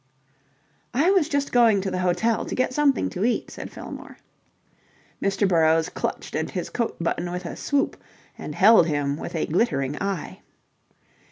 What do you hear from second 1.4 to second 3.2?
going to the hotel to get something